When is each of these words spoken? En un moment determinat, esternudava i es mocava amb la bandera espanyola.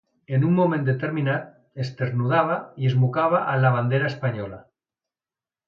En 0.35 0.45
un 0.45 0.53
moment 0.59 0.87
determinat, 0.87 1.51
esternudava 1.83 2.57
i 2.85 2.89
es 2.93 2.97
mocava 3.05 3.45
amb 3.53 3.65
la 3.67 3.73
bandera 3.79 4.11
espanyola. 4.15 4.61